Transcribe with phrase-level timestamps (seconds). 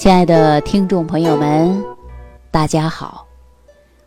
[0.00, 1.84] 亲爱的听众朋友们，
[2.50, 3.26] 大家好！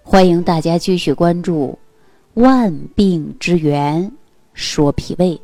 [0.01, 1.77] 欢迎大家继续关注
[2.41, 4.11] 《万病之源
[4.55, 5.35] 说脾胃》。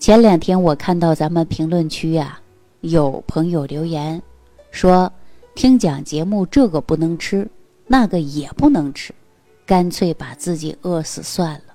[0.00, 2.40] 前两天我看到咱们评论区啊，
[2.80, 4.20] 有朋友留言
[4.72, 5.08] 说，
[5.54, 7.48] 听讲节目这个不能吃，
[7.86, 9.14] 那个也不能吃，
[9.64, 11.74] 干脆把自己饿死算了。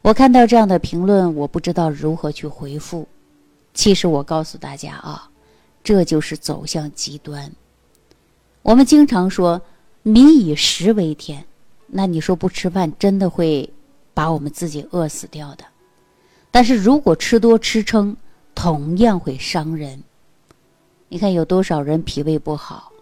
[0.00, 3.06] 我看到这样的评论，我不知道如何去回复。
[3.72, 5.28] 其实我告诉大家啊。
[5.82, 7.50] 这就是走向极端。
[8.62, 9.60] 我们经常说
[10.02, 11.44] “民以食为天”，
[11.88, 13.68] 那你说不吃饭真的会
[14.14, 15.64] 把我们自己饿死掉的。
[16.50, 18.16] 但是如果吃多吃撑，
[18.54, 20.02] 同样会伤人。
[21.08, 22.92] 你看有多少人脾胃不好，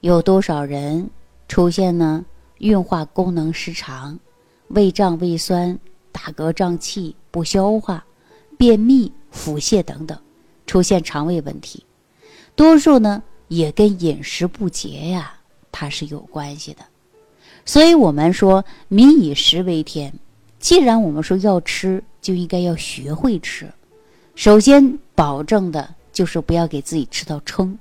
[0.00, 1.10] 有多少人
[1.48, 2.24] 出现呢？
[2.58, 4.18] 运化功能失常、
[4.68, 5.78] 胃胀胃酸、
[6.12, 8.04] 打嗝胀气、不消化、
[8.56, 10.16] 便秘、腹泻等等，
[10.64, 11.84] 出现肠胃问题。
[12.56, 15.34] 多数呢也跟饮食不节呀，
[15.72, 16.84] 它是有关系的。
[17.64, 20.12] 所以我们说“民以食为天”，
[20.60, 23.72] 既然我们说要吃，就应该要学会吃。
[24.34, 27.78] 首先保证的就是不要给自己吃到撑，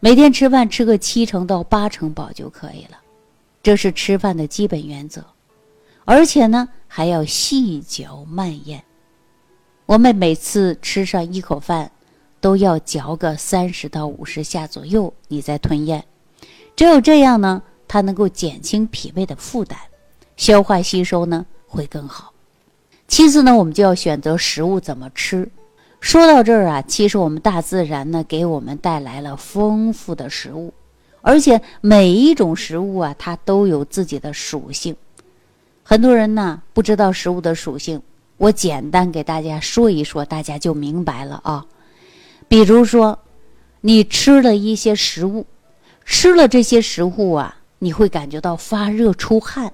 [0.00, 2.98] 每天吃饭吃个七成到八成饱就可以了，
[3.62, 5.24] 这是吃饭的基本原则。
[6.04, 8.82] 而且呢，还要细嚼慢咽。
[9.84, 11.90] 我们每次吃上一口饭。
[12.40, 16.04] 都要嚼个三十到五十下左右，你再吞咽。
[16.76, 19.76] 只有这样呢，它能够减轻脾胃的负担，
[20.36, 22.32] 消化吸收呢会更好。
[23.08, 25.50] 其次呢，我们就要选择食物怎么吃。
[26.00, 30.72] 说到这儿啊，其实我们大自然呢给我们带来了丰富的食物，
[31.22, 34.94] 而且每一种食物啊，它都有自己的属性。
[35.82, 38.00] 很多人呢不知道食物的属性，
[38.36, 41.66] 我简单给大家说一说，大家就明白了啊。
[42.48, 43.18] 比如说，
[43.82, 45.46] 你吃了一些食物，
[46.04, 49.72] 吃了这些食物啊，你会感觉到发热出汗。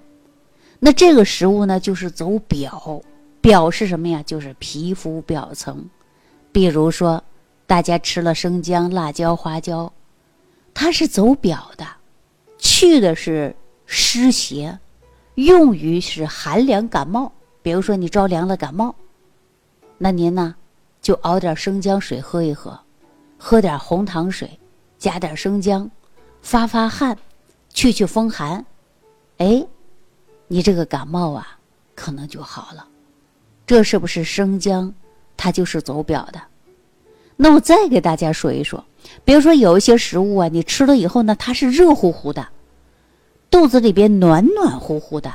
[0.80, 3.00] 那这个食物呢，就是走表，
[3.40, 4.22] 表是什么呀？
[4.26, 5.88] 就是皮肤表层。
[6.52, 7.22] 比如说，
[7.66, 9.92] 大家吃了生姜、辣椒、花椒，
[10.74, 11.86] 它是走表的，
[12.58, 13.54] 去的是
[13.86, 14.78] 湿邪，
[15.36, 17.32] 用于是寒凉感冒。
[17.62, 18.94] 比如说你着凉了感冒，
[19.96, 20.54] 那您呢？
[21.04, 22.80] 就熬点生姜水喝一喝，
[23.36, 24.58] 喝点红糖水，
[24.98, 25.90] 加点生姜，
[26.40, 27.14] 发发汗，
[27.68, 28.64] 去去风寒，
[29.36, 29.62] 哎，
[30.48, 31.58] 你这个感冒啊，
[31.94, 32.88] 可能就好了。
[33.66, 34.94] 这是不是生姜？
[35.36, 36.40] 它就是走表的。
[37.36, 38.82] 那我再给大家说一说，
[39.26, 42.48] 比如说有一些食物啊，你吃了以后呢，它是热乎乎的，
[43.50, 45.30] 肚子里边暖暖乎乎的，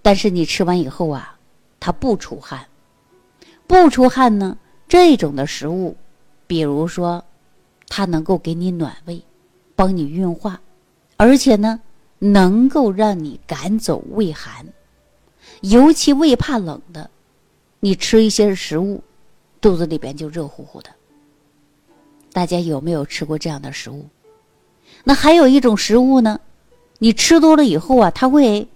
[0.00, 1.36] 但是你吃完以后啊，
[1.80, 2.64] 它不出汗。
[3.66, 4.56] 不出汗呢？
[4.88, 5.96] 这种的食物，
[6.46, 7.24] 比如说，
[7.88, 9.22] 它能够给你暖胃，
[9.74, 10.60] 帮你运化，
[11.16, 11.80] 而且呢，
[12.18, 14.66] 能够让你赶走胃寒。
[15.62, 17.08] 尤其胃怕冷的，
[17.80, 19.02] 你吃一些食物，
[19.60, 20.90] 肚子里边就热乎乎的。
[22.32, 24.06] 大家有没有吃过这样的食物？
[25.04, 26.38] 那还有一种食物呢，
[26.98, 28.68] 你吃多了以后啊，它会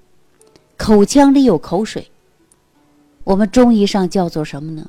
[0.78, 2.10] 口腔里有口水。
[3.26, 4.88] 我们中医上叫做什么呢？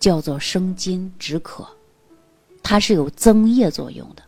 [0.00, 1.68] 叫做生津止渴，
[2.62, 4.22] 它是有增液作用的。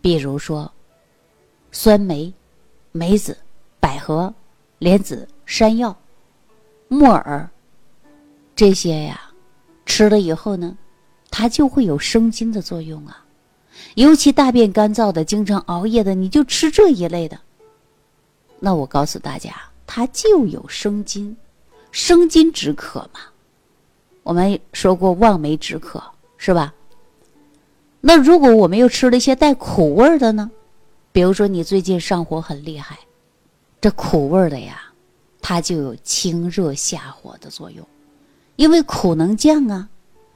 [0.00, 0.70] 比如说，
[1.72, 2.32] 酸梅、
[2.92, 3.36] 梅子、
[3.80, 4.32] 百合、
[4.78, 5.96] 莲子、山药、
[6.86, 7.50] 木耳
[8.54, 9.20] 这些呀，
[9.84, 10.78] 吃了以后呢，
[11.32, 13.24] 它就会有生津的作用啊。
[13.96, 17.36] 尤其大便干燥的、经常熬夜的，你就吃这一类的。
[18.60, 19.52] 那我告诉大家，
[19.88, 21.36] 它就有生津。
[21.94, 23.20] 生津止渴嘛，
[24.24, 26.02] 我们说过望梅止渴
[26.36, 26.74] 是吧？
[28.00, 30.50] 那如果我们又吃了一些带苦味的呢？
[31.12, 32.98] 比如说你最近上火很厉害，
[33.80, 34.82] 这苦味的呀，
[35.40, 37.86] 它就有清热下火的作用，
[38.56, 39.88] 因为苦能降啊，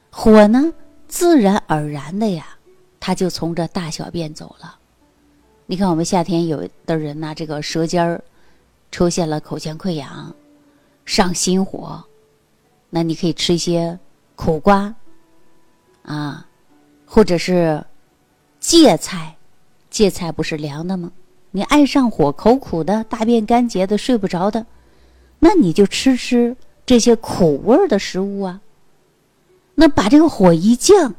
[0.09, 0.73] 火呢
[1.09, 2.55] 自然而然的呀，
[3.01, 4.77] 它就从这大小便走了。
[5.65, 8.23] 你看我们夏天有的人呢，这个舌尖儿
[8.91, 10.33] 出现了口腔溃疡。
[11.09, 12.03] 上心火，
[12.91, 13.97] 那你可以吃一些
[14.35, 14.93] 苦瓜，
[16.03, 16.45] 啊，
[17.03, 17.83] 或者是
[18.59, 19.35] 芥菜，
[19.89, 21.11] 芥菜不是凉的吗？
[21.49, 24.67] 你爱上火、口苦的、大便干结的、睡不着的，
[25.39, 28.61] 那你就吃吃这些苦味的食物啊。
[29.73, 31.15] 那把这个火一降，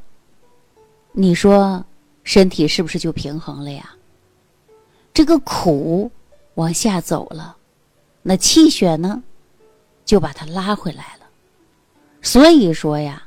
[1.11, 1.85] 你说
[2.23, 3.97] 身体是不是就平衡了呀？
[5.13, 6.13] 这个苦
[6.55, 7.57] 往下走了，
[8.23, 9.25] 那气血呢？
[10.11, 11.27] 就把它拉回来了，
[12.21, 13.23] 所以说呀，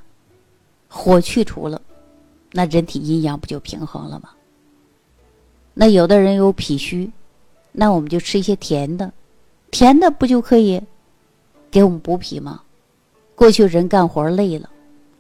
[0.89, 1.81] 火去除了，
[2.51, 4.31] 那人体阴阳不就平衡了吗？
[5.73, 7.09] 那有的人有脾虚，
[7.71, 9.09] 那我们就吃一些甜的，
[9.71, 10.81] 甜的不就可以
[11.71, 12.61] 给我们补脾吗？
[13.33, 14.69] 过去人干活累了，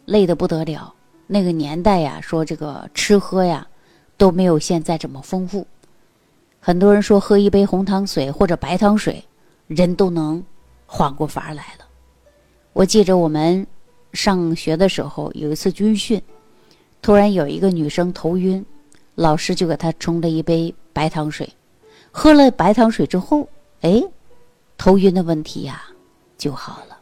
[0.03, 0.93] 累得不得了。
[1.27, 3.65] 那个年代呀，说这个吃喝呀
[4.17, 5.65] 都没有现在这么丰富。
[6.59, 9.23] 很多人说喝一杯红糖水或者白糖水，
[9.67, 10.43] 人都能
[10.95, 11.85] 缓过乏来了。
[12.71, 13.65] 我记着我们
[14.13, 16.21] 上学的时候有一次军训，
[17.01, 18.63] 突然有一个女生头晕。
[19.15, 21.49] 老师就给她冲了一杯白糖水，
[22.11, 23.47] 喝了白糖水之后，
[23.81, 24.03] 哎，
[24.77, 25.83] 头晕的问题呀
[26.37, 26.97] 就好了。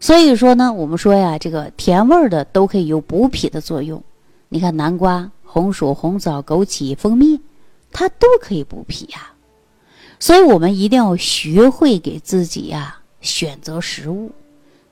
[0.00, 4.02] 所以说呢，我们说呀，这个甜味的都可以有补脾的作用。
[4.50, 7.40] 你看南瓜、红薯、红枣、枸杞、蜂蜜，
[7.90, 9.32] 它都可以补脾呀。
[10.18, 14.30] 所以我们一定要学会给自己呀选择食物。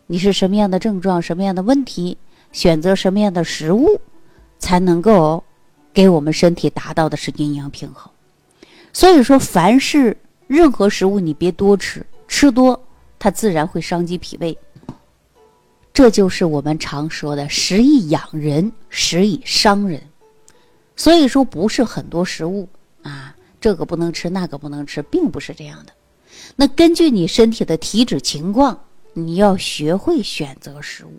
[0.08, 2.18] 你是什么样的症状、什么样的问题，
[2.50, 4.00] 选择什么样的食物，
[4.58, 5.44] 才能够。
[5.94, 8.10] 给我们身体达到的是阴阳平衡，
[8.94, 12.82] 所以说，凡是任何食物你别多吃，吃多
[13.18, 14.56] 它自然会伤及脾胃。
[15.92, 20.00] 这就是我们常说的“食以养人，食以伤人”。
[20.96, 22.66] 所以说，不是很多食物
[23.02, 25.92] 啊，这个不能吃，那个不能吃，并不是这样的。
[26.56, 28.78] 那根据你身体的体质情况，
[29.14, 31.12] 你要学会选择食物。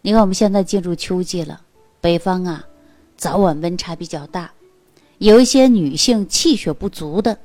[0.00, 1.60] 你看，我们现在进入秋季了，
[2.00, 2.64] 北方啊。
[3.16, 4.52] 早晚温差比较大，
[5.18, 7.36] 有一些女性气血不足的，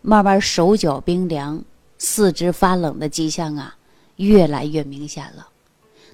[0.00, 1.60] 慢慢手脚冰凉、
[1.98, 3.76] 四肢发冷的迹象啊，
[4.14, 5.48] 越来越明显了。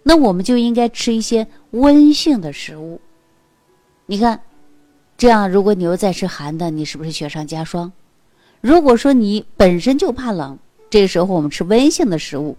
[0.02, 2.98] 那我们就应该吃一些温性的食物。
[4.06, 4.40] 你看，
[5.18, 7.92] 这样如果你又再吃寒的，你是不是雪上加霜？
[8.64, 10.58] 如果说你本身就怕冷，
[10.88, 12.56] 这个时候我们吃温性的食物，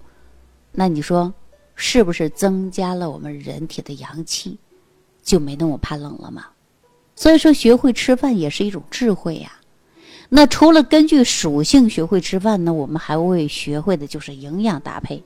[0.71, 1.33] 那你说
[1.73, 4.59] 是不是增加了我们人体的阳气？
[5.23, 6.45] 就没那么怕冷了嘛，
[7.15, 9.53] 所以说学会吃饭也是一种智慧呀。
[10.29, 15.23] 那除了根据属性学会吃饭呢，我们还会学会的就是营养搭配，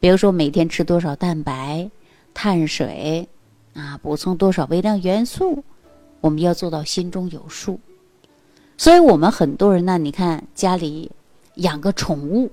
[0.00, 1.90] 比如说每天吃多少蛋白、
[2.32, 3.28] 碳水
[3.74, 5.62] 啊，补充多少微量元素，
[6.22, 7.78] 我们要做到心中有数。
[8.76, 11.10] 所以我们很多人呢，你看家里
[11.56, 12.50] 养个宠物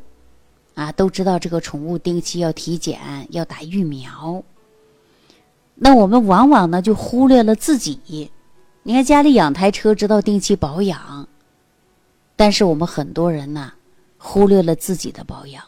[0.75, 2.99] 啊，都知道这个宠物定期要体检，
[3.31, 4.43] 要打疫苗。
[5.75, 8.29] 那我们往往呢就忽略了自己。
[8.83, 11.27] 你看家里养台车，知道定期保养，
[12.35, 13.71] 但是我们很多人呢
[14.17, 15.63] 忽略了自己的保养。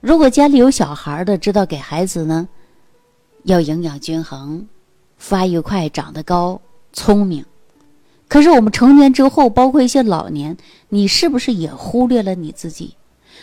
[0.00, 2.48] 如果家里有小孩的，知道给孩子呢
[3.44, 4.66] 要营养均衡，
[5.16, 6.60] 发育快，长得高，
[6.92, 7.44] 聪明。
[8.32, 10.56] 可是我们成年之后，包括一些老年，
[10.88, 12.96] 你是不是也忽略了你自己？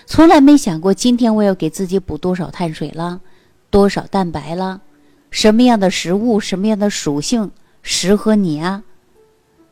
[0.08, 3.22] 从来没想过今天我要给自己补多少碳水了？
[3.70, 4.82] 多少蛋白了？
[5.30, 7.52] 什么样的食物，什么样的属性
[7.84, 8.84] 适合你啊？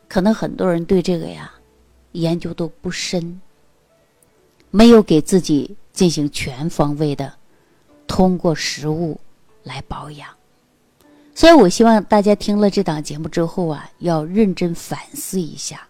[0.06, 1.50] 可能很多人对这个呀
[2.12, 3.40] 研究都不深，
[4.70, 7.32] 没有给自己进行全方位的
[8.06, 9.18] 通过食物
[9.64, 10.37] 来保养。
[11.38, 15.86] 所以我希望大家听了这档节目之后啊，要认真反思一下：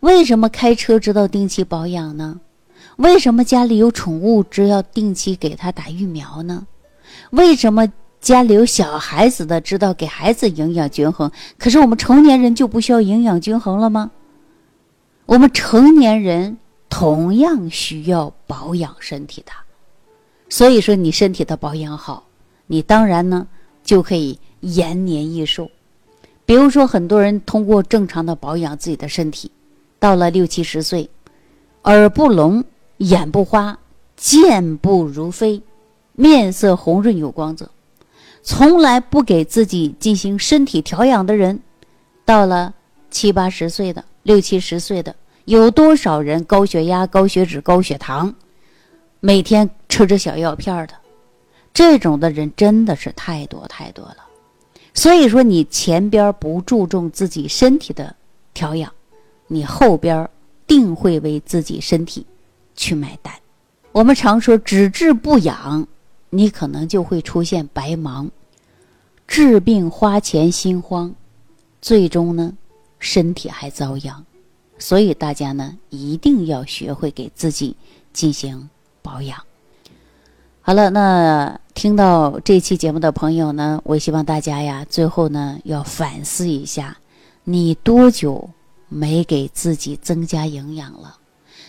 [0.00, 2.40] 为什么开车知道定期保养呢？
[2.96, 6.66] 为什么家里有宠物，只要定期给它打疫苗呢？
[7.30, 14.10] 为什么家里有小孩子的知道给孩子营养均衡，可是我们成年人就不需要营养均衡了吗？
[15.26, 16.58] 我们成年人
[16.88, 19.52] 同样需要保养身体的，
[20.48, 22.24] 所以说你身体的保养好，
[22.66, 23.46] 你当然呢
[23.82, 25.70] 就可以延年益寿。
[26.44, 29.50] 比如说很多人通过正常的保养自己的身体，
[29.98, 31.08] 到了六七十岁，
[31.84, 32.64] 耳不聋，
[32.98, 33.78] 眼不花，
[34.16, 35.62] 健步如飞。
[36.14, 37.70] 面色红润有光泽，
[38.42, 41.58] 从来不给自己进行身体调养的人，
[42.26, 42.74] 到了
[43.10, 48.34] 七八十岁的、六七十岁的，有多少人高血压、高血脂、高血糖，
[49.20, 50.92] 每天吃着小药片的，
[51.72, 54.18] 这种的人真的是太多太多了。
[54.94, 58.14] 所以说，你前边不注重自己身体的
[58.52, 58.92] 调养，
[59.46, 60.28] 你后边
[60.66, 62.26] 定会为自己身体
[62.74, 63.32] 去买单。
[63.92, 65.86] 我们常说只治不养。
[66.34, 68.30] 你可能就会出现白忙，
[69.28, 71.14] 治病花钱心慌，
[71.82, 72.50] 最终呢，
[72.98, 74.24] 身体还遭殃。
[74.78, 77.76] 所以大家呢，一定要学会给自己
[78.14, 78.66] 进行
[79.02, 79.38] 保养。
[80.64, 86.96] 好了，那听到这期节目的朋友呢，我希望大家呀，最后呢，要反思一下，
[87.42, 88.48] 你多久
[88.88, 91.16] 没给自己增加营养了？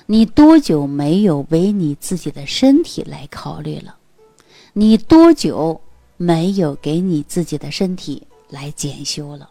[0.05, 3.95] 你多久没有为你自己的身体来考虑了？
[4.73, 5.81] 你多久
[6.15, 9.49] 没有给你自己的身体来检修了。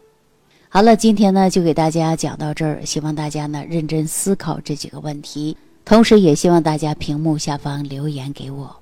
[0.68, 8.81] 好了，今天呢就给大家讲到这儿，希望大家呢认真思考这几个问题，同时也希望大家屏幕下方留言给我。